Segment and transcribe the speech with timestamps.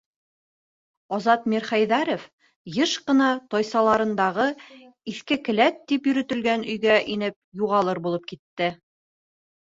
[1.17, 2.23] Азат Мирхәйҙәров
[2.77, 4.49] йыш ҡына тайсаларындағы
[5.13, 8.73] «иҫке келәт» тип йөрөтөлгән өйгә инеп юғалыр булып китте.